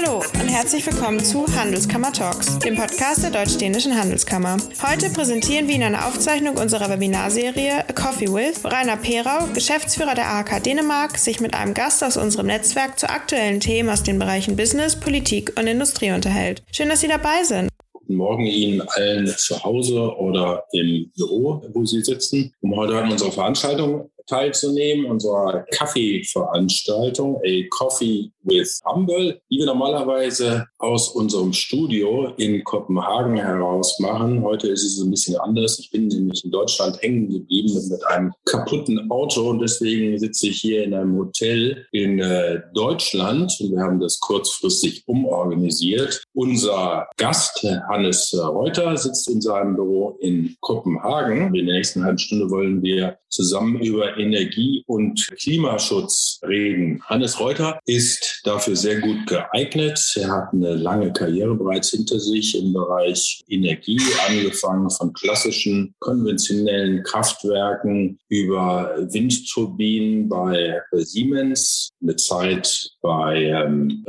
[0.00, 4.56] Hallo und herzlich willkommen zu Handelskammer Talks, dem Podcast der Deutsch-Dänischen Handelskammer.
[4.80, 10.14] Heute präsentieren wir Ihnen eine Aufzeichnung unserer Webinarserie A Coffee with, wo Rainer Perau, Geschäftsführer
[10.14, 14.20] der AHK Dänemark, sich mit einem Gast aus unserem Netzwerk zu aktuellen Themen aus den
[14.20, 16.62] Bereichen Business, Politik und Industrie unterhält.
[16.70, 17.68] Schön, dass Sie dabei sind.
[17.92, 23.10] Guten Morgen Ihnen allen zu Hause oder im Büro, wo Sie sitzen, um heute an
[23.10, 32.32] unserer Veranstaltung teilzunehmen, unserer Kaffeeveranstaltung, A Coffee with Humble, die wir normalerweise aus unserem Studio
[32.36, 34.42] in Kopenhagen heraus machen.
[34.42, 35.78] Heute ist es ein bisschen anders.
[35.78, 40.60] Ich bin nämlich in Deutschland hängen geblieben mit einem kaputten Auto und deswegen sitze ich
[40.60, 43.52] hier in einem Hotel in äh, Deutschland.
[43.60, 46.22] Wir haben das kurzfristig umorganisiert.
[46.34, 51.54] Unser Gast, Hannes Reuter, sitzt in seinem Büro in Kopenhagen.
[51.54, 57.02] In der nächsten halben Stunde wollen wir zusammen über Energie- und Klimaschutz reden.
[57.06, 60.00] Hannes Reuter ist dafür sehr gut geeignet.
[60.16, 67.02] Er hat eine lange Karriere bereits hinter sich im Bereich Energie, angefangen von klassischen konventionellen
[67.02, 74.04] Kraftwerken über Windturbinen bei Siemens, eine Zeit bei ähm,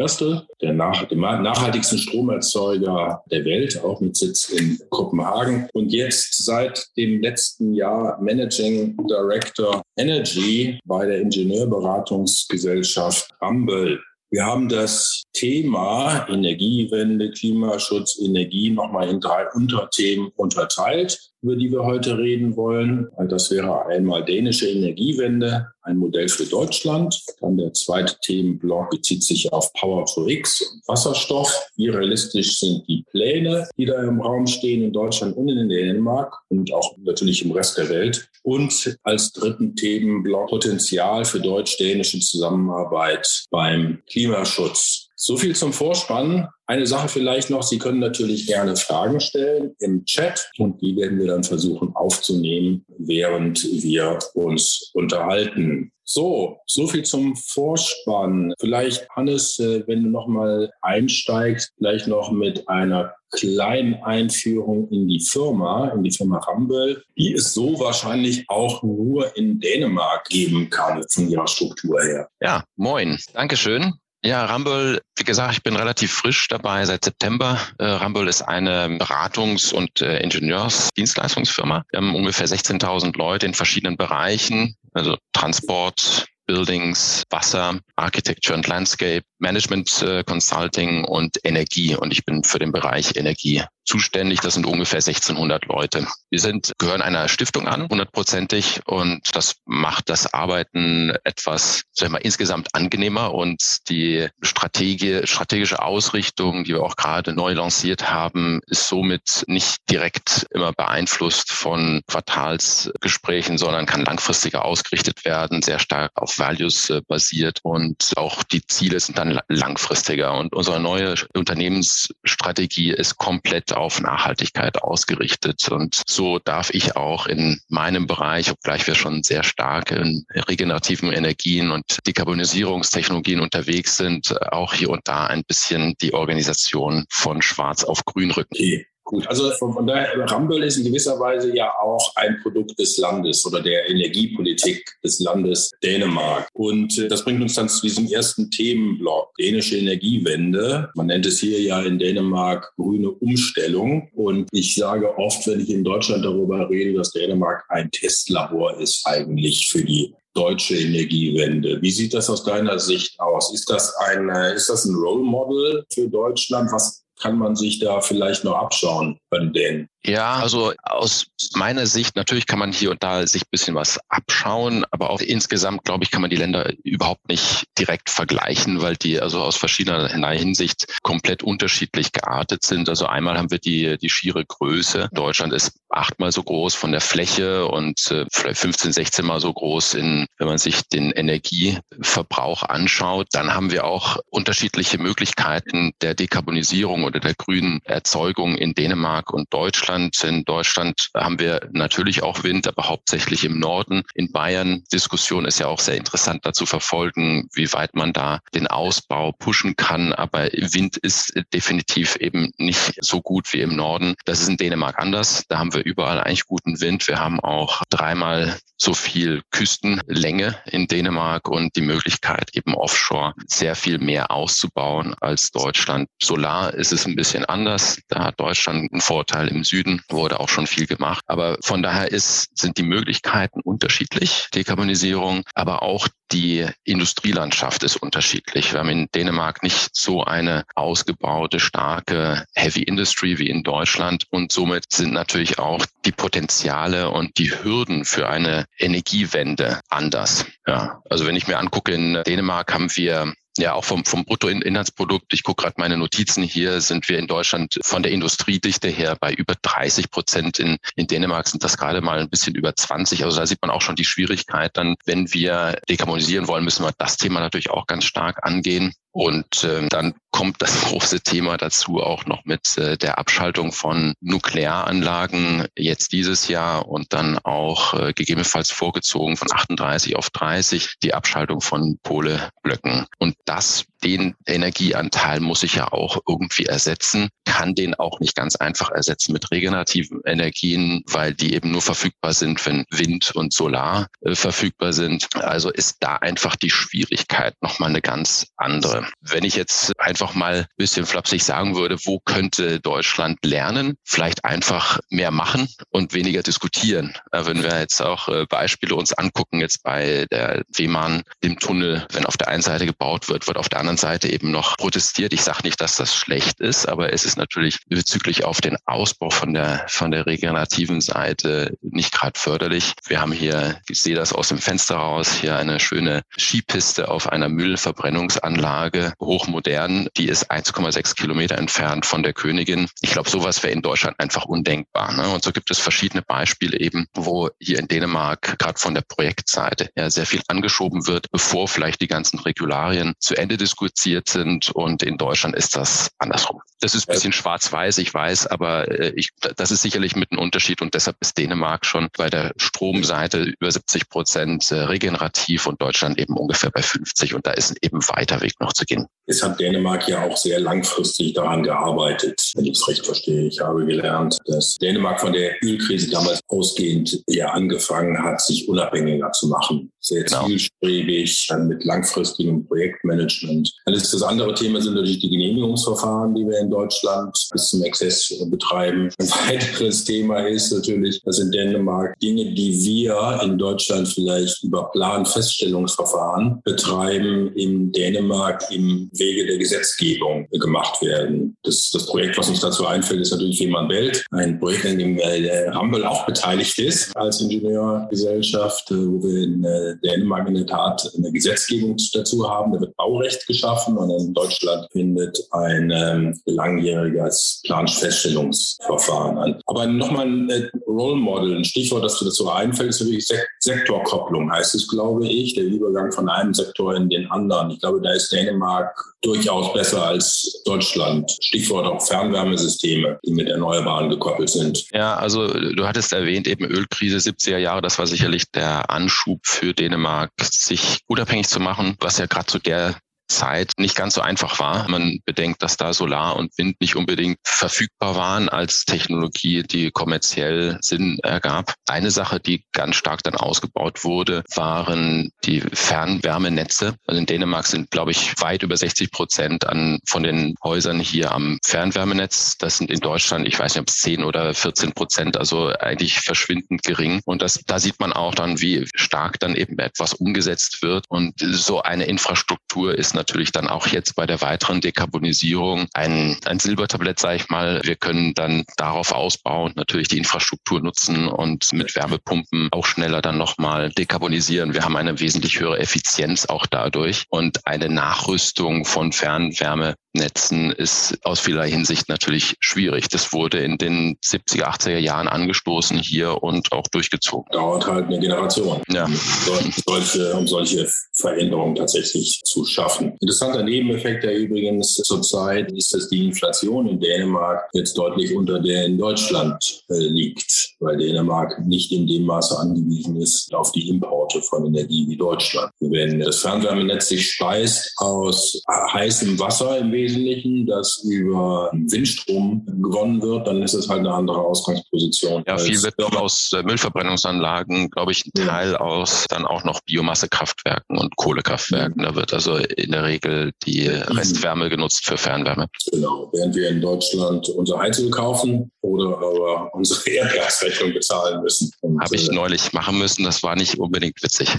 [0.62, 5.68] der nach, dem nachhaltigsten Stromerzeuger der Welt, auch mit Sitz in Kopenhagen.
[5.74, 14.02] Und jetzt seit dem letzten Jahr Managing Director Energy bei der Ingenieurberatungsgesellschaft Rambel.
[14.32, 21.84] Wir haben das Thema Energiewende, Klimaschutz, Energie nochmal in drei Unterthemen unterteilt über die wir
[21.84, 23.08] heute reden wollen.
[23.30, 27.22] Das wäre einmal dänische Energiewende, ein Modell für Deutschland.
[27.40, 31.50] Dann der zweite Themenblock bezieht sich auf Power to X und Wasserstoff.
[31.76, 36.36] Wie realistisch sind die Pläne, die da im Raum stehen in Deutschland und in Dänemark
[36.50, 38.30] und auch natürlich im Rest der Welt.
[38.44, 45.09] Und als dritten Themenblock Potenzial für deutsch-dänische Zusammenarbeit beim Klimaschutz.
[45.22, 46.48] So viel zum Vorspann.
[46.66, 51.20] Eine Sache vielleicht noch, Sie können natürlich gerne Fragen stellen im Chat und die werden
[51.20, 55.92] wir dann versuchen aufzunehmen, während wir uns unterhalten.
[56.06, 58.54] So, so viel zum Vorspann.
[58.62, 65.20] Vielleicht, Hannes, äh, wenn du nochmal einsteigst, vielleicht noch mit einer kleinen Einführung in die
[65.20, 71.04] Firma, in die Firma Rambel, die es so wahrscheinlich auch nur in Dänemark geben kann
[71.12, 72.30] von ihrer Struktur her.
[72.40, 73.20] Ja, moin.
[73.34, 73.96] Dankeschön.
[74.22, 77.58] Ja, Rumble, wie gesagt, ich bin relativ frisch dabei seit September.
[77.78, 81.84] Äh, Rumble ist eine Beratungs- und äh, Ingenieursdienstleistungsfirma.
[81.90, 89.22] Wir haben ungefähr 16.000 Leute in verschiedenen Bereichen, also Transport, Buildings, Wasser, Architecture and Landscape,
[89.38, 91.96] Management äh, Consulting und Energie.
[91.96, 94.40] Und ich bin für den Bereich Energie zuständig.
[94.40, 96.08] Das sind ungefähr 1600 Leute.
[96.30, 98.82] Wir sind, gehören einer Stiftung an, hundertprozentig.
[98.86, 103.34] Und das macht das Arbeiten etwas, sag ich mal, insgesamt angenehmer.
[103.34, 109.78] Und die Strategie, strategische Ausrichtung, die wir auch gerade neu lanciert haben, ist somit nicht
[109.90, 117.02] direkt immer beeinflusst von Quartalsgesprächen, sondern kann langfristiger ausgerichtet werden, sehr stark auf Values äh,
[117.08, 117.60] basiert.
[117.64, 120.38] Und auch die Ziele sind dann langfristiger.
[120.38, 125.70] Und unsere neue Unternehmensstrategie ist komplett auf Nachhaltigkeit ausgerichtet.
[125.70, 131.12] Und so darf ich auch in meinem Bereich, obgleich wir schon sehr stark in regenerativen
[131.12, 137.84] Energien und Dekarbonisierungstechnologien unterwegs sind, auch hier und da ein bisschen die Organisation von Schwarz
[137.84, 138.56] auf Grün rücken.
[138.56, 138.86] Okay.
[139.10, 143.44] Gut, also von, daher, Ramböll ist in gewisser Weise ja auch ein Produkt des Landes
[143.44, 146.48] oder der Energiepolitik des Landes Dänemark.
[146.54, 150.92] Und äh, das bringt uns dann zu diesem ersten Themenblock, dänische Energiewende.
[150.94, 154.10] Man nennt es hier ja in Dänemark grüne Umstellung.
[154.14, 159.08] Und ich sage oft, wenn ich in Deutschland darüber rede, dass Dänemark ein Testlabor ist
[159.08, 161.82] eigentlich für die deutsche Energiewende.
[161.82, 163.52] Wie sieht das aus deiner Sicht aus?
[163.56, 166.72] Ist das ein, äh, ist das ein Role Model für Deutschland?
[166.72, 169.90] Was kann man sich da vielleicht noch abschauen bei den?
[170.06, 174.00] Ja, also aus meiner Sicht, natürlich kann man hier und da sich ein bisschen was
[174.08, 178.96] abschauen, aber auch insgesamt, glaube ich, kann man die Länder überhaupt nicht direkt vergleichen, weil
[178.96, 182.88] die also aus verschiedener Hinsicht komplett unterschiedlich geartet sind.
[182.88, 185.10] Also einmal haben wir die, die schiere Größe.
[185.12, 189.52] Deutschland ist achtmal so groß von der Fläche und äh, vielleicht 15, 16 mal so
[189.52, 193.28] groß in, wenn man sich den Energieverbrauch anschaut.
[193.32, 199.54] Dann haben wir auch unterschiedliche Möglichkeiten der Dekarbonisierung oder der grünen Erzeugung in Dänemark und
[199.54, 199.89] Deutschland.
[199.90, 200.24] Deutschland.
[200.24, 204.04] In Deutschland haben wir natürlich auch Wind, aber hauptsächlich im Norden.
[204.14, 208.40] In Bayern, Diskussion ist ja auch sehr interessant da zu verfolgen, wie weit man da
[208.54, 210.14] den Ausbau pushen kann.
[210.14, 214.16] Aber Wind ist definitiv eben nicht so gut wie im Norden.
[214.26, 215.44] Das ist in Dänemark anders.
[215.48, 217.08] Da haben wir überall eigentlich guten Wind.
[217.08, 223.76] Wir haben auch dreimal so viel Küstenlänge in Dänemark und die Möglichkeit eben offshore sehr
[223.76, 226.08] viel mehr auszubauen als Deutschland.
[226.22, 228.00] Solar ist es ein bisschen anders.
[228.08, 229.79] Da hat Deutschland einen Vorteil im Süden,
[230.10, 231.24] wurde auch schon viel gemacht.
[231.28, 238.74] Aber von daher ist, sind die Möglichkeiten unterschiedlich, Dekarbonisierung, aber auch die Industrielandschaft ist unterschiedlich.
[238.74, 244.52] Wir haben in Dänemark nicht so eine ausgebaute, starke Heavy Industry wie in Deutschland und
[244.52, 250.46] somit sind natürlich auch die Potenziale und die Hürden für eine Energiewende anders.
[250.68, 255.34] Ja, also wenn ich mir angucke, in Dänemark haben wir ja, auch vom, vom Bruttoinlandsprodukt.
[255.34, 259.34] Ich gucke gerade meine Notizen hier, sind wir in Deutschland von der Industriedichte her bei
[259.34, 260.60] über 30 Prozent.
[260.60, 263.24] In, in Dänemark sind das gerade mal ein bisschen über 20.
[263.24, 264.76] Also da sieht man auch schon die Schwierigkeit.
[264.76, 268.94] Dann, wenn wir dekarbonisieren wollen, müssen wir das Thema natürlich auch ganz stark angehen.
[269.12, 274.14] Und äh, dann kommt das große Thema dazu auch noch mit äh, der Abschaltung von
[274.22, 281.14] Nuklearanlagen jetzt dieses Jahr und dann auch äh, gegebenenfalls vorgezogen von 38 auf 30 die
[281.14, 283.08] Abschaltung von Kohleblöcken.
[283.18, 288.56] Und das den Energieanteil muss ich ja auch irgendwie ersetzen, kann den auch nicht ganz
[288.56, 294.08] einfach ersetzen mit regenerativen Energien, weil die eben nur verfügbar sind, wenn Wind und Solar
[294.22, 295.28] äh, verfügbar sind.
[295.36, 299.08] Also ist da einfach die Schwierigkeit nochmal eine ganz andere.
[299.22, 303.96] Wenn ich jetzt einfach mal ein bisschen flapsig sagen würde, wo könnte Deutschland lernen?
[304.04, 307.16] Vielleicht einfach mehr machen und weniger diskutieren.
[307.32, 312.26] Wenn wir jetzt auch äh, Beispiele uns angucken, jetzt bei der Fehmarn, dem Tunnel, wenn
[312.26, 315.34] auf der einen Seite gebaut wird, wird auf der anderen anderen Seite eben noch protestiert.
[315.34, 319.32] Ich sage nicht, dass das schlecht ist, aber es ist natürlich bezüglich auf den Ausbau
[319.32, 322.94] von der von der regenerativen Seite nicht gerade förderlich.
[323.08, 327.30] Wir haben hier, ich sehe das aus dem Fenster raus, hier eine schöne Skipiste auf
[327.30, 330.08] einer Müllverbrennungsanlage, hochmodern.
[330.18, 332.88] Die ist 1,6 Kilometer entfernt von der Königin.
[333.02, 335.14] Ich glaube, sowas wäre in Deutschland einfach undenkbar.
[335.14, 335.30] Ne?
[335.30, 339.90] Und so gibt es verschiedene Beispiele eben, wo hier in Dänemark gerade von der Projektseite
[339.98, 344.72] ja sehr viel angeschoben wird, bevor vielleicht die ganzen Regularien zu Ende diskutiert diskutiert sind
[344.72, 346.62] und in Deutschland ist das andersrum.
[346.82, 350.40] Das ist ein bisschen schwarz-weiß, ich weiß, aber äh, ich, das ist sicherlich mit einem
[350.40, 355.82] Unterschied und deshalb ist Dänemark schon bei der Stromseite über 70 Prozent äh, regenerativ und
[355.82, 359.08] Deutschland eben ungefähr bei 50 und da ist eben weiter Weg noch zu gehen.
[359.26, 363.48] Es hat Dänemark ja auch sehr langfristig daran gearbeitet, wenn ich es recht verstehe.
[363.48, 369.32] Ich habe gelernt, dass Dänemark von der Ölkrise damals ausgehend ja angefangen hat, sich unabhängiger
[369.32, 369.92] zu machen.
[370.00, 370.48] Sehr genau.
[370.48, 376.70] zielstrebig, mit langfristigem Projektmanagement alles das andere Thema sind natürlich die Genehmigungsverfahren, die wir in
[376.70, 379.10] Deutschland bis zum Exzess betreiben.
[379.20, 384.90] Ein weiteres Thema ist natürlich, dass in Dänemark Dinge, die wir in Deutschland vielleicht über
[384.92, 391.56] Planfeststellungsverfahren betreiben, in Dänemark im Wege der Gesetzgebung gemacht werden.
[391.64, 395.20] Das, das Projekt, was uns dazu einfällt, ist natürlich Fehmarn Welt, ein Projekt, in dem
[395.20, 401.12] Rambel auch beteiligt ist als Ingenieurgesellschaft, äh, wo wir in äh, Dänemark in der Tat
[401.18, 402.74] eine Gesetzgebung dazu haben.
[402.74, 409.62] Da wird Baurecht geschaffen geschaffen und in Deutschland findet ein ähm, langjähriges Planfeststellungsverfahren an.
[409.66, 414.52] Aber nochmal ein äh, Role Model, ein Stichwort, das dazu einfällt, ist natürlich Sek Sektorkopplung,
[414.52, 417.72] heißt es, glaube ich, der Übergang von einem Sektor in den anderen.
[417.72, 421.30] Ich glaube, da ist Dänemark durchaus besser als Deutschland.
[421.42, 424.86] Stichwort auch Fernwärmesysteme, die mit Erneuerbaren gekoppelt sind.
[424.94, 429.74] Ja, also du hattest erwähnt, eben Ölkrise 70er Jahre, das war sicherlich der Anschub für
[429.74, 432.96] Dänemark, sich unabhängig zu machen, was ja gerade zu der
[433.30, 434.90] Zeit nicht ganz so einfach war.
[434.90, 440.78] Man bedenkt, dass da Solar und Wind nicht unbedingt verfügbar waren als Technologie, die kommerziell
[440.82, 441.74] Sinn ergab.
[441.88, 446.96] Eine Sache, die ganz stark dann ausgebaut wurde, waren die Fernwärmenetze.
[447.06, 451.32] Also in Dänemark sind, glaube ich, weit über 60 Prozent an, von den Häusern hier
[451.32, 452.58] am Fernwärmenetz.
[452.58, 456.20] Das sind in Deutschland, ich weiß nicht, ob es 10 oder 14 Prozent, also eigentlich
[456.20, 457.22] verschwindend gering.
[457.26, 461.06] Und das, da sieht man auch dann, wie stark dann eben etwas umgesetzt wird.
[461.10, 466.60] Und so eine Infrastruktur ist natürlich dann auch jetzt bei der weiteren Dekarbonisierung ein, ein
[466.60, 467.82] Silbertablett, sage ich mal.
[467.84, 473.38] Wir können dann darauf ausbauen, natürlich die Infrastruktur nutzen und mit Wärmepumpen auch schneller dann
[473.38, 474.74] nochmal dekarbonisieren.
[474.74, 481.18] Wir haben eine wesentlich höhere Effizienz auch dadurch und eine Nachrüstung von Fernwärme Netzen ist
[481.24, 483.10] aus vielerlei Hinsicht natürlich schwierig.
[483.10, 487.46] Das wurde in den 70er, 80er Jahren angestoßen hier und auch durchgezogen.
[487.52, 489.06] Dauert halt eine Generation, ja.
[489.06, 493.14] um, solche, um solche Veränderungen tatsächlich zu schaffen.
[493.20, 498.86] Interessanter Nebeneffekt der übrigens zurzeit ist, dass die Inflation in Dänemark jetzt deutlich unter der
[498.86, 504.42] in Deutschland äh, liegt, weil Dänemark nicht in dem Maße angewiesen ist auf die Importe
[504.42, 505.72] von Energie wie Deutschland.
[505.80, 513.48] Wenn das Fernwärmenetz sich speist aus heißem Wasser im Wesentlichen, das über Windstrom gewonnen wird,
[513.48, 515.44] dann ist es halt eine andere Ausgangsposition.
[515.48, 518.80] Ja, viel wird aus äh, Müllverbrennungsanlagen, glaube ich, ein Teil ja.
[518.80, 522.04] aus dann auch noch Biomassekraftwerken und Kohlekraftwerken.
[522.04, 525.68] Da wird also in der Regel die Restwärme genutzt für Fernwärme.
[525.92, 531.72] Genau, während wir in Deutschland unser Heizöl kaufen oder aber unsere Erdgasrechnung bezahlen müssen.
[532.00, 534.50] Habe ich äh, neulich machen müssen, das war nicht unbedingt witzig.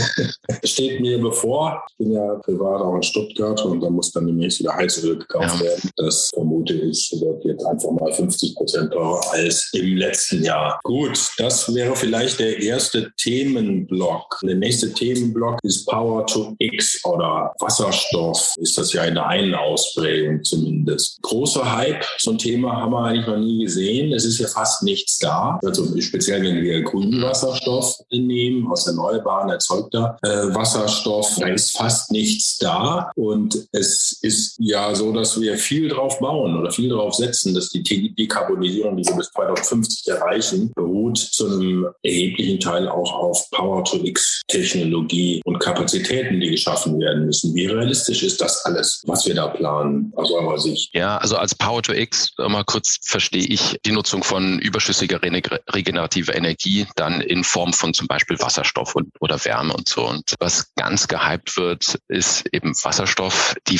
[0.64, 4.59] Steht mir bevor, ich bin ja privat auch in Stuttgart und da muss dann demnächst
[4.60, 5.66] wieder Heizöl gekauft ja.
[5.66, 5.90] werden.
[5.96, 10.80] Das vermute ich, wird jetzt einfach mal 50 Prozent teurer als im letzten Jahr.
[10.84, 14.40] Gut, das wäre vielleicht der erste Themenblock.
[14.42, 18.54] Der nächste Themenblock ist Power to X oder Wasserstoff.
[18.58, 21.20] Ist das ja in der einen Ausprägung zumindest.
[21.22, 24.12] Großer Hype, so ein Thema haben wir eigentlich noch nie gesehen.
[24.12, 25.58] Es ist ja fast nichts da.
[25.64, 32.10] Also speziell, wenn wir grünen Wasserstoff nehmen, aus erneuerbaren erzeugter äh, Wasserstoff, da ist fast
[32.10, 33.10] nichts da.
[33.16, 37.68] Und es ist ja so, dass wir viel drauf bauen oder viel darauf setzen, dass
[37.70, 37.82] die
[38.14, 45.58] Dekarbonisierung, die wir bis 2050 erreichen, beruht zu einem erheblichen Teil auch auf Power-to-X-Technologie und
[45.58, 47.54] Kapazitäten, die geschaffen werden müssen.
[47.54, 50.94] Wie realistisch ist das alles, was wir da planen, aus eurer Sicht?
[50.94, 57.20] Ja, also als Power-to-X, mal kurz verstehe ich die Nutzung von überschüssiger regenerativer Energie dann
[57.20, 60.06] in Form von zum Beispiel Wasserstoff und, oder Wärme und so.
[60.06, 63.54] Und was ganz gehypt wird, ist eben Wasserstoff.
[63.68, 63.78] Die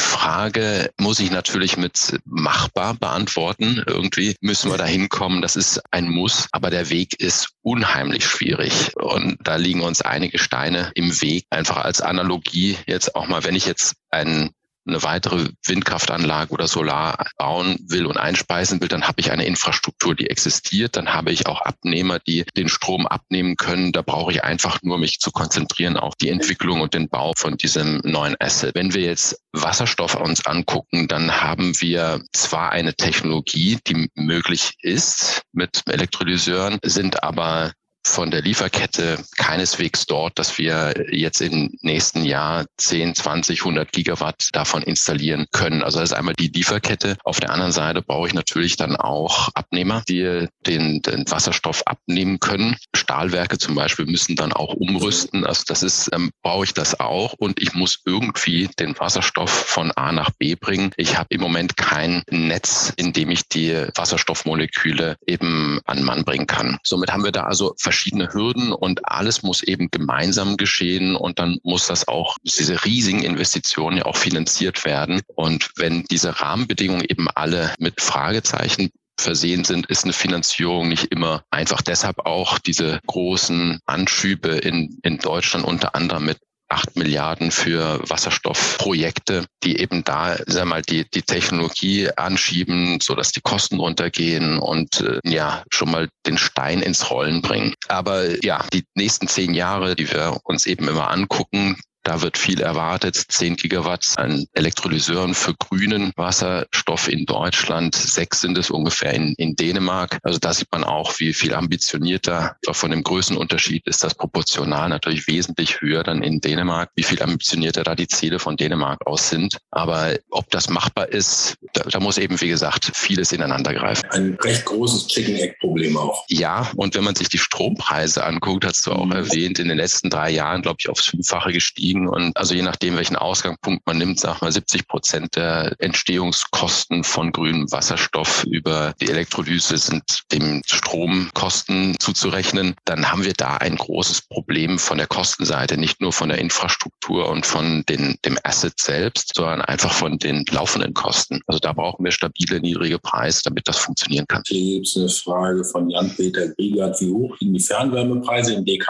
[0.61, 3.83] Frage muss ich natürlich mit machbar beantworten.
[3.87, 5.40] Irgendwie müssen wir da hinkommen.
[5.43, 6.49] Das ist ein Muss.
[6.52, 8.95] Aber der Weg ist unheimlich schwierig.
[8.97, 11.45] Und da liegen uns einige Steine im Weg.
[11.50, 14.50] Einfach als Analogie jetzt auch mal, wenn ich jetzt einen
[14.87, 20.15] eine weitere Windkraftanlage oder Solar bauen will und einspeisen will, dann habe ich eine Infrastruktur,
[20.15, 20.97] die existiert.
[20.97, 23.93] Dann habe ich auch Abnehmer, die den Strom abnehmen können.
[23.93, 27.57] Da brauche ich einfach nur mich zu konzentrieren auf die Entwicklung und den Bau von
[27.57, 28.75] diesem neuen Asset.
[28.75, 35.43] Wenn wir jetzt Wasserstoff uns angucken, dann haben wir zwar eine Technologie, die möglich ist
[35.53, 37.73] mit Elektrolyseuren, sind aber
[38.07, 44.49] von der Lieferkette keineswegs dort, dass wir jetzt im nächsten Jahr 10, 20, 100 Gigawatt
[44.52, 45.83] davon installieren können.
[45.83, 47.16] Also das ist einmal die Lieferkette.
[47.25, 52.40] Auf der anderen Seite brauche ich natürlich dann auch Abnehmer, die den, den Wasserstoff abnehmen
[52.40, 52.76] können.
[52.95, 55.45] Stahlwerke zum Beispiel müssen dann auch umrüsten.
[55.45, 59.92] Also das ist, ähm, brauche ich das auch und ich muss irgendwie den Wasserstoff von
[59.92, 60.92] A nach B bringen.
[60.97, 66.47] Ich habe im Moment kein Netz, in dem ich die Wasserstoffmoleküle eben an Mann bringen
[66.47, 66.78] kann.
[66.83, 71.59] Somit haben wir da also verschiedene Hürden und alles muss eben gemeinsam geschehen und dann
[71.65, 75.21] muss das auch, diese riesigen Investitionen ja auch finanziert werden.
[75.35, 81.43] Und wenn diese Rahmenbedingungen eben alle mit Fragezeichen versehen sind, ist eine Finanzierung nicht immer
[81.51, 81.83] einfach.
[81.83, 86.39] Deshalb auch diese großen Anschübe in, in Deutschland unter anderem mit
[86.71, 93.33] acht Milliarden für Wasserstoffprojekte, die eben da, sag mal, die, die Technologie anschieben, so dass
[93.33, 97.75] die Kosten runtergehen und äh, ja, schon mal den Stein ins Rollen bringen.
[97.89, 102.61] Aber ja, die nächsten zehn Jahre, die wir uns eben immer angucken, da wird viel
[102.61, 103.16] erwartet.
[103.16, 107.95] 10 Gigawatt an Elektrolyseuren für grünen Wasserstoff in Deutschland.
[107.95, 110.19] Sechs sind es ungefähr in, in Dänemark.
[110.23, 112.57] Also da sieht man auch, wie viel ambitionierter.
[112.73, 117.83] Von dem Größenunterschied ist das proportional natürlich wesentlich höher dann in Dänemark, wie viel ambitionierter
[117.83, 119.59] da die Ziele von Dänemark aus sind.
[119.71, 124.09] Aber ob das machbar ist, da, da muss eben, wie gesagt, vieles ineinander greifen.
[124.11, 126.25] Ein recht großes Chicken-Egg-Problem auch.
[126.28, 129.12] Ja, und wenn man sich die Strompreise anguckt, hast du auch mhm.
[129.12, 132.09] erwähnt, in den letzten drei Jahren, glaube ich, aufs Fünffache gestiegen liegen.
[132.09, 137.33] Und also je nachdem, welchen Ausgangspunkt man nimmt, sag mal 70 Prozent der Entstehungskosten von
[137.33, 142.75] grünem Wasserstoff über die Elektrolyse sind dem Stromkosten zuzurechnen.
[142.85, 147.29] Dann haben wir da ein großes Problem von der Kostenseite, nicht nur von der Infrastruktur
[147.29, 151.41] und von den, dem Asset selbst, sondern einfach von den laufenden Kosten.
[151.47, 154.43] Also da brauchen wir stabile, niedrige Preise, damit das funktionieren kann.
[154.47, 157.01] Hier gibt es eine Frage von Jan-Peter Griegert.
[157.01, 158.87] Wie hoch liegen die Fernwärmepreise im DK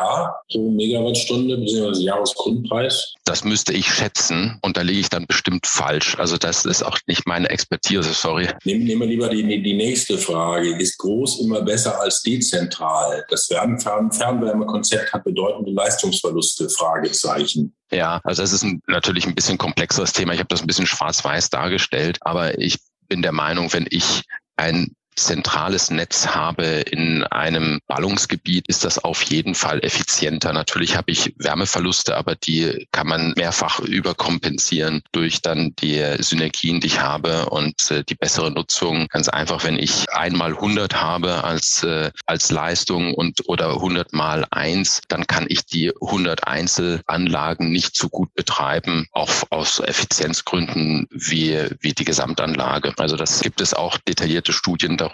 [0.51, 2.03] pro Megawattstunde bzw.
[2.03, 2.90] Jahresgrundpreis?
[2.91, 3.15] Preis?
[3.25, 6.17] Das müsste ich schätzen und da liege ich dann bestimmt falsch.
[6.19, 8.49] Also das ist auch nicht meine Expertise, sorry.
[8.65, 10.77] Nehmen, nehmen wir lieber die, die nächste Frage.
[10.77, 13.25] Ist groß immer besser als dezentral?
[13.29, 17.75] Das Fern Fernwärmekonzept hat bedeutende Leistungsverluste, Fragezeichen.
[17.93, 20.33] Ja, also es ist ein, natürlich ein bisschen komplexeres Thema.
[20.33, 22.79] Ich habe das ein bisschen schwarz-weiß dargestellt, aber ich
[23.09, 24.23] bin der Meinung, wenn ich
[24.57, 30.53] ein zentrales Netz habe in einem Ballungsgebiet, ist das auf jeden Fall effizienter.
[30.53, 36.89] Natürlich habe ich Wärmeverluste, aber die kann man mehrfach überkompensieren durch dann die Synergien, die
[36.89, 39.07] ich habe und äh, die bessere Nutzung.
[39.09, 44.47] Ganz einfach, wenn ich einmal 100 habe als, äh, als Leistung und oder 100 mal
[44.51, 51.59] 1, dann kann ich die 100 Einzelanlagen nicht so gut betreiben, auch aus Effizienzgründen wie,
[51.81, 52.95] wie die Gesamtanlage.
[52.99, 55.10] Also das gibt es auch detaillierte Studien darüber.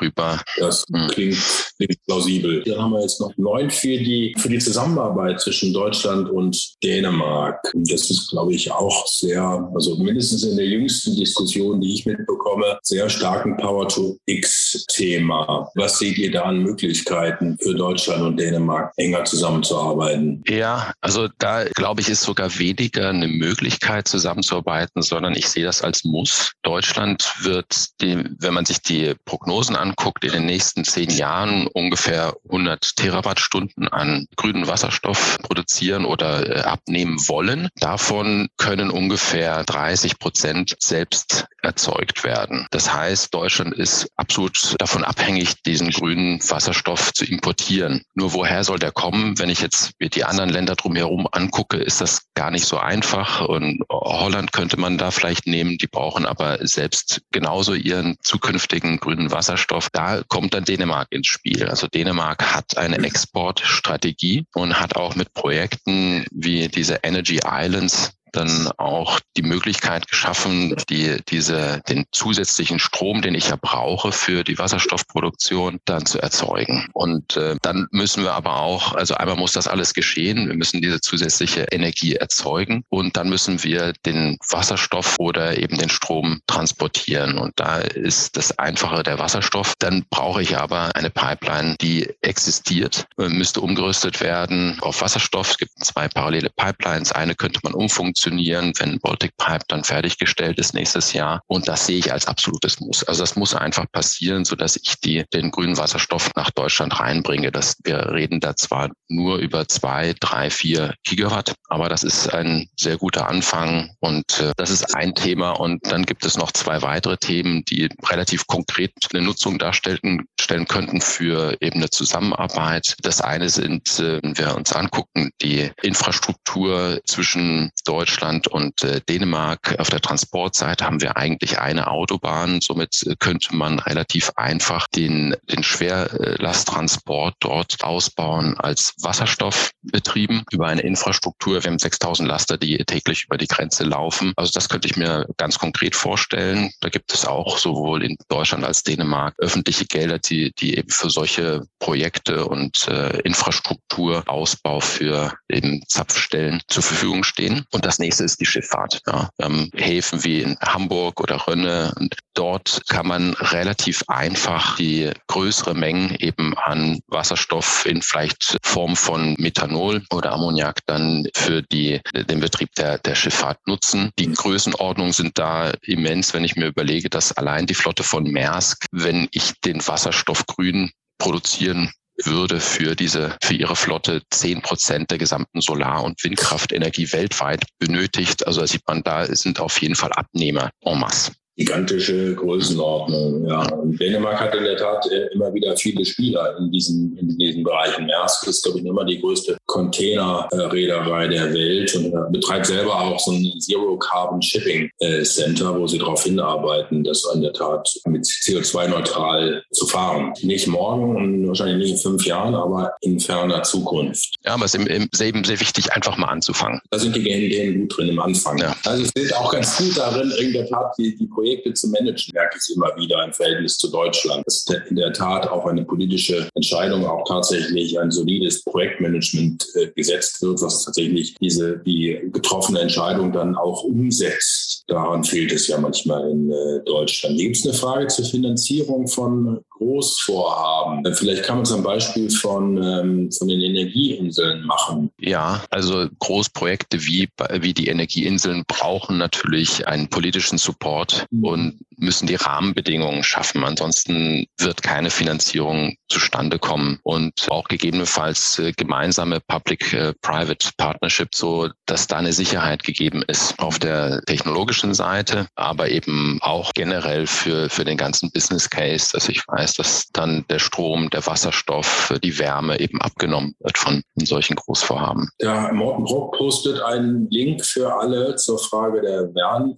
[0.58, 1.08] Das hm.
[1.08, 1.38] klingt,
[1.76, 2.62] klingt plausibel.
[2.64, 7.60] Dann haben wir jetzt noch neun für die, für die Zusammenarbeit zwischen Deutschland und Dänemark.
[7.74, 12.78] Das ist, glaube ich, auch sehr, also mindestens in der jüngsten Diskussion, die ich mitbekomme,
[12.82, 15.70] sehr starken Power-to-X-Thema.
[15.74, 20.42] Was seht ihr da an Möglichkeiten für Deutschland und Dänemark enger zusammenzuarbeiten?
[20.48, 25.82] Ja, also da glaube ich, ist sogar weniger eine Möglichkeit zusammenzuarbeiten, sondern ich sehe das
[25.82, 26.52] als Muss.
[26.62, 32.35] Deutschland wird, die, wenn man sich die Prognosen anguckt, in den nächsten zehn Jahren ungefähr
[32.45, 37.68] 100 Terawattstunden an grünen Wasserstoff produzieren oder äh, abnehmen wollen.
[37.76, 42.66] Davon können ungefähr 30 Prozent selbst erzeugt werden.
[42.71, 48.02] Das heißt, Deutschland ist absolut davon abhängig, diesen grünen Wasserstoff zu importieren.
[48.14, 49.38] Nur woher soll der kommen?
[49.38, 53.40] Wenn ich jetzt mir die anderen Länder drumherum angucke, ist das gar nicht so einfach.
[53.47, 55.78] Und Holland könnte man da vielleicht nehmen.
[55.78, 61.26] Die brauchen aber selbst genauso ihren zukünftigen grünen Wasserstoff Wasserstoff, da kommt dann Dänemark ins
[61.26, 61.68] Spiel.
[61.68, 68.71] Also Dänemark hat eine Exportstrategie und hat auch mit Projekten wie diese Energy Islands dann
[68.76, 74.59] auch die Möglichkeit geschaffen, die, diese, den zusätzlichen Strom, den ich ja brauche für die
[74.59, 76.88] Wasserstoffproduktion, dann zu erzeugen.
[76.93, 80.83] Und äh, dann müssen wir aber auch, also einmal muss das alles geschehen, wir müssen
[80.83, 87.38] diese zusätzliche Energie erzeugen und dann müssen wir den Wasserstoff oder eben den Strom transportieren.
[87.38, 89.75] Und da ist das Einfache der Wasserstoff.
[89.78, 95.50] Dann brauche ich aber eine Pipeline, die existiert, müsste umgerüstet werden auf Wasserstoff.
[95.50, 97.12] Es gibt zwei parallele Pipelines.
[97.12, 101.42] Eine könnte man umfunktionieren funktionieren, wenn Baltic Pipe dann fertiggestellt ist nächstes Jahr.
[101.47, 103.04] Und das sehe ich als absolutes Muss.
[103.04, 107.52] Also das muss einfach passieren, so dass ich die, den grünen Wasserstoff nach Deutschland reinbringe.
[107.52, 112.68] Das, wir reden da zwar nur über zwei, drei, vier Gigawatt, aber das ist ein
[112.76, 115.50] sehr guter Anfang und äh, das ist ein Thema.
[115.50, 120.66] Und dann gibt es noch zwei weitere Themen, die relativ konkret eine Nutzung darstellen stellen
[120.66, 122.97] könnten für eben eine Zusammenarbeit.
[123.02, 129.00] Das eine sind, äh, wenn wir uns angucken, die Infrastruktur zwischen Deutschland Deutschland und äh,
[129.08, 129.75] Dänemark.
[129.80, 132.60] Auf der Transportseite haben wir eigentlich eine Autobahn.
[132.60, 140.68] Somit äh, könnte man relativ einfach den, den Schwerlasttransport dort ausbauen als Wasserstoff betrieben über
[140.68, 141.64] eine Infrastruktur.
[141.64, 144.33] Wir haben 6000 Laster, die täglich über die Grenze laufen.
[144.37, 146.70] Also das könnte ich mir ganz konkret vorstellen.
[146.81, 151.11] Da gibt es auch sowohl in Deutschland als Dänemark öffentliche Gelder, die, die eben für
[151.11, 157.64] solche Projekte und äh, Infrastrukturausbau für eben Zapfstellen zur Verfügung stehen.
[157.72, 159.00] Und das nächste ist die Schifffahrt.
[159.06, 159.28] Ja.
[159.40, 165.74] Haben Häfen wie in Hamburg oder Rönne und dort kann man relativ einfach die größere
[165.74, 172.40] Mengen eben an Wasserstoff in vielleicht Form von Methanol oder Ammoniak dann für die, den
[172.40, 174.11] Betrieb der, der Schifffahrt nutzen.
[174.18, 178.87] Die Größenordnungen sind da immens, wenn ich mir überlege, dass allein die Flotte von Maersk,
[178.92, 181.90] wenn ich den Wasserstoff grün produzieren
[182.24, 188.46] würde für diese, für ihre Flotte zehn Prozent der gesamten Solar- und Windkraftenergie weltweit benötigt.
[188.46, 193.47] Also da sieht man, da sind auf jeden Fall Abnehmer en masse gigantische Größenordnung.
[193.49, 193.62] Ja.
[193.73, 197.64] Und Dänemark hat in der Tat äh, immer wieder viele Spieler in diesen, in diesen
[197.64, 198.07] Bereichen.
[198.07, 203.33] Maersk ist, glaube ich, immer die größte Containerreederei der Welt und betreibt selber auch so
[203.33, 208.25] ein Zero Carbon Shipping äh, Center, wo sie darauf hinarbeiten, das in der Tat mit
[208.25, 210.35] CO2-neutral zu fahren.
[210.42, 214.35] Nicht morgen und wahrscheinlich nicht in fünf Jahren, aber in ferner Zukunft.
[214.45, 216.81] Ja, aber es ist eben sehr wichtig, einfach mal anzufangen.
[216.90, 218.59] Da sind die Gähnen gut drin im Anfang.
[218.59, 218.77] Ja.
[218.85, 221.88] Also es sind auch ganz gut darin, in der Tat die, die Projekte Projekte zu
[221.88, 224.42] managen, merke ich immer wieder im Verhältnis zu Deutschland.
[224.46, 229.88] Das ist in der Tat auch eine politische Entscheidung, auch tatsächlich ein solides Projektmanagement äh,
[229.94, 234.82] gesetzt wird, was tatsächlich diese, die getroffene Entscheidung dann auch umsetzt.
[234.88, 237.38] Daran fehlt es ja manchmal in äh, Deutschland.
[237.38, 241.14] Gibt es eine Frage zur Finanzierung von Großvorhaben?
[241.14, 245.11] Vielleicht kann man es am Beispiel von, ähm, von den Energieinseln machen.
[245.20, 247.28] Ja, also Großprojekte wie,
[247.61, 251.26] wie die Energieinseln brauchen natürlich einen politischen Support.
[251.42, 253.64] Und müssen die Rahmenbedingungen schaffen.
[253.64, 262.07] Ansonsten wird keine Finanzierung zustande kommen und auch gegebenenfalls äh, gemeinsame Public-Private Partnership, so dass
[262.07, 267.85] da eine Sicherheit gegeben ist auf der technologischen Seite, aber eben auch generell für, für
[267.85, 272.79] den ganzen Business Case, dass ich weiß, dass dann der Strom, der Wasserstoff, die Wärme
[272.79, 275.31] eben abgenommen wird von solchen Großvorhaben.
[275.40, 279.31] Der Morten Brock postet einen Link für alle zur Frage der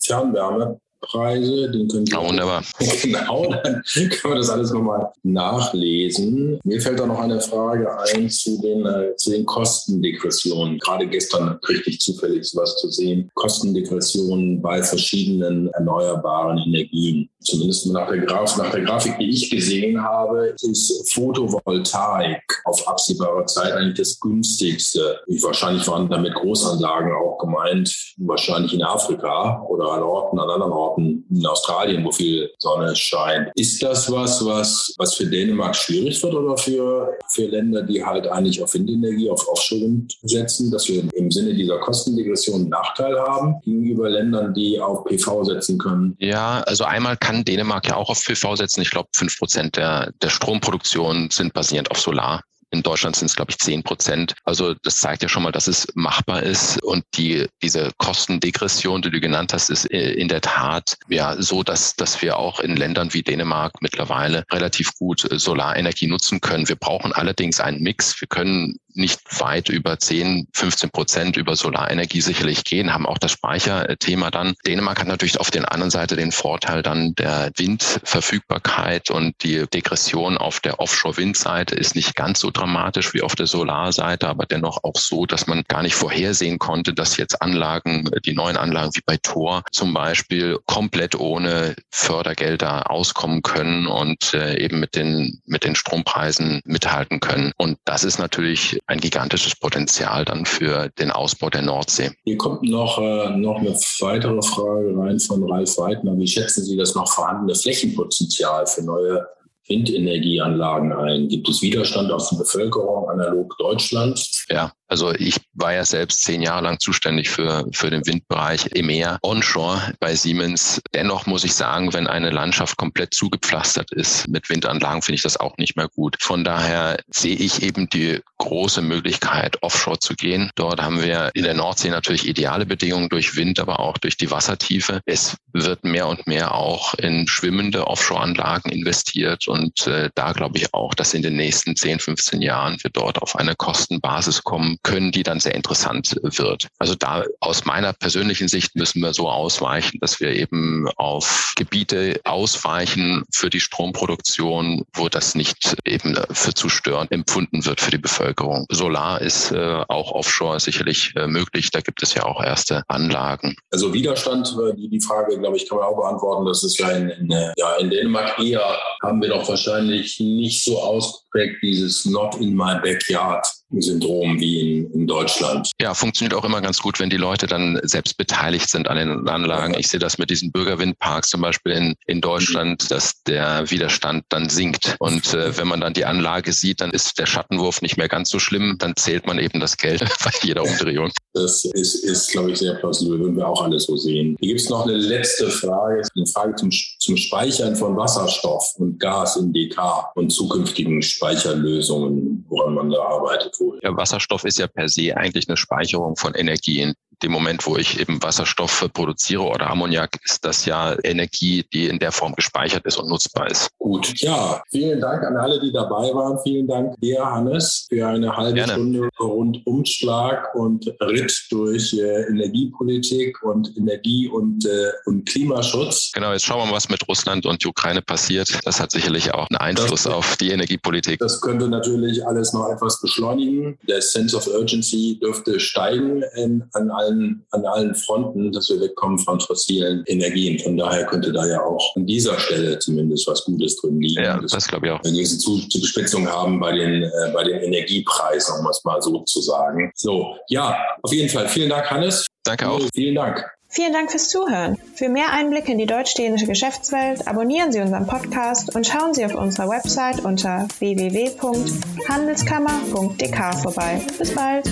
[0.04, 1.70] Fernwärme Preise.
[1.70, 2.62] Den können ja, wunderbar.
[3.02, 6.58] genau, dann können wir das alles nochmal nachlesen.
[6.64, 10.78] Mir fällt da noch eine Frage ein zu den, äh, zu den Kostendegressionen.
[10.78, 13.30] Gerade gestern kriegte ich zufällig sowas zu sehen.
[13.34, 17.28] Kostendegressionen bei verschiedenen erneuerbaren Energien.
[17.40, 23.46] Zumindest nach der, Graf, nach der Grafik, die ich gesehen habe, ist Photovoltaik auf absehbare
[23.46, 25.20] Zeit eigentlich das günstigste.
[25.42, 30.87] Wahrscheinlich waren damit Großanlagen auch gemeint, wahrscheinlich in Afrika oder an Orten, an anderen Orten
[30.88, 33.50] Orten in Australien, wo viel Sonne scheint.
[33.54, 38.26] Ist das was, was, was für Dänemark schwierig wird oder für, für Länder, die halt
[38.26, 43.60] eigentlich auf Windenergie, auf Offshore-Wind setzen, dass wir im Sinne dieser Kostendegression einen Nachteil haben
[43.64, 46.16] gegenüber Ländern, die auf PV setzen können?
[46.18, 48.82] Ja, also einmal kann Dänemark ja auch auf PV setzen.
[48.82, 52.42] Ich glaube, fünf Prozent der, der Stromproduktion sind basierend auf Solar.
[52.70, 54.34] In Deutschland sind es, glaube ich, zehn Prozent.
[54.44, 56.82] Also das zeigt ja schon mal, dass es machbar ist.
[56.82, 61.62] Und die, diese Kostendegression, die du genannt hast, ist äh, in der Tat ja so,
[61.62, 66.68] dass, dass wir auch in Ländern wie Dänemark mittlerweile relativ gut äh, Solarenergie nutzen können.
[66.68, 68.20] Wir brauchen allerdings einen Mix.
[68.20, 73.32] Wir können nicht weit über 10, 15 Prozent über Solarenergie sicherlich gehen, haben auch das
[73.32, 74.54] Speicherthema dann.
[74.66, 80.36] Dänemark hat natürlich auf der anderen Seite den Vorteil dann der Windverfügbarkeit und die Degression
[80.36, 84.96] auf der Offshore-Windseite ist nicht ganz so dramatisch wie auf der Solarseite, aber dennoch auch
[84.96, 89.16] so, dass man gar nicht vorhersehen konnte, dass jetzt Anlagen, die neuen Anlagen wie bei
[89.16, 95.74] Tor zum Beispiel komplett ohne Fördergelder auskommen können und äh, eben mit den, mit den
[95.74, 97.52] Strompreisen mithalten können.
[97.56, 102.10] Und das ist natürlich ein gigantisches Potenzial dann für den Ausbau der Nordsee.
[102.24, 106.16] Hier kommt noch, äh, noch eine weitere Frage rein von Ralf Weidner.
[106.16, 109.26] Wie schätzen Sie das noch vorhandene Flächenpotenzial für neue
[109.68, 111.28] Windenergieanlagen ein?
[111.28, 114.44] Gibt es Widerstand aus der Bevölkerung analog Deutschland?
[114.48, 118.86] Ja, also ich war ja selbst zehn Jahre lang zuständig für, für den Windbereich im
[118.86, 120.80] Meer onshore bei Siemens.
[120.94, 125.38] Dennoch muss ich sagen, wenn eine Landschaft komplett zugepflastert ist mit Windanlagen, finde ich das
[125.38, 126.16] auch nicht mehr gut.
[126.20, 130.50] Von daher sehe ich eben die große Möglichkeit, offshore zu gehen.
[130.54, 134.30] Dort haben wir in der Nordsee natürlich ideale Bedingungen durch Wind, aber auch durch die
[134.30, 135.00] Wassertiefe.
[135.04, 140.72] Es wird mehr und mehr auch in schwimmende Offshore-Anlagen investiert und äh, da glaube ich
[140.74, 145.12] auch, dass in den nächsten 10, 15 Jahren wir dort auf eine Kostenbasis kommen können,
[145.12, 146.68] die dann sehr interessant wird.
[146.78, 152.20] Also da aus meiner persönlichen Sicht müssen wir so ausweichen, dass wir eben auf Gebiete
[152.24, 157.98] ausweichen für die Stromproduktion, wo das nicht eben für zu störend empfunden wird für die
[157.98, 158.66] Bevölkerung.
[158.70, 161.70] Solar ist äh, auch offshore sicherlich äh, möglich.
[161.70, 163.56] Da gibt es ja auch erste Anlagen.
[163.70, 166.46] Also Widerstand, äh, die, Frage, glaube ich, kann man auch beantworten.
[166.46, 170.64] Das ist ja in, in, äh, ja, in Dänemark eher, haben wir doch wahrscheinlich nicht
[170.64, 175.70] so ausgeprägt dieses Not in my backyard Syndrom wie in, in, Deutschland.
[175.80, 179.28] Ja, funktioniert auch immer ganz gut, wenn die Leute dann selbst beteiligt sind an den
[179.28, 179.74] Anlagen.
[179.78, 184.48] Ich sehe das mit diesen Bürgerwindparks zum Beispiel in, in Deutschland, dass der Widerstand dann
[184.48, 184.96] sinkt.
[184.98, 188.30] Und äh, wenn man dann die Anlage sieht, dann ist der Schattenwurf nicht mehr ganz
[188.30, 188.76] so schlimm.
[188.78, 191.10] Dann zählt man eben das Geld bei jeder Umdrehung.
[191.34, 194.36] Das ist, ist glaube ich, sehr plausibel, würden wir auch alle so sehen.
[194.40, 198.98] Hier gibt es noch eine letzte Frage, eine Frage zum, zum Speichern von Wasserstoff und
[198.98, 205.16] Gas in DK und zukünftigen Speicherlösungen, woran man da arbeitet Wasserstoff ist ja per se
[205.16, 210.44] eigentlich eine Speicherung von Energien dem Moment, wo ich eben Wasserstoff produziere oder Ammoniak, ist
[210.44, 213.70] das ja Energie, die in der Form gespeichert ist und nutzbar ist.
[213.78, 216.38] Gut, ja, vielen Dank an alle, die dabei waren.
[216.42, 218.72] Vielen Dank dir, Hannes, für eine halbe Gerne.
[218.74, 226.12] Stunde Rundumschlag und Ritt durch äh, Energiepolitik und Energie- und, äh, und Klimaschutz.
[226.12, 228.58] Genau, jetzt schauen wir mal, was mit Russland und Ukraine passiert.
[228.64, 231.18] Das hat sicherlich auch einen Einfluss das, auf die Energiepolitik.
[231.18, 233.78] Das könnte natürlich alles noch etwas beschleunigen.
[233.88, 238.80] Der Sense of Urgency dürfte steigen in, an allen allen, an allen Fronten, dass wir
[238.80, 240.58] wegkommen von fossilen Energien.
[240.58, 244.22] Von daher könnte da ja auch an dieser Stelle zumindest was Gutes drin liegen.
[244.22, 245.00] Ja, das, das glaube ich auch.
[245.04, 249.20] Wenn wir diese Zuspitzung haben bei den, äh, bei den Energiepreisen, um es mal so
[249.20, 249.90] zu sagen.
[249.94, 251.48] So, ja, auf jeden Fall.
[251.48, 252.26] Vielen Dank, Hannes.
[252.44, 252.80] Danke auch.
[252.94, 253.57] Vielen Dank.
[253.70, 254.78] Vielen Dank fürs Zuhören.
[254.94, 259.34] Für mehr Einblicke in die deutsch-dänische Geschäftswelt abonnieren Sie unseren Podcast und schauen Sie auf
[259.34, 264.00] unserer Website unter www.handelskammer.dk vorbei.
[264.18, 264.64] Bis bald.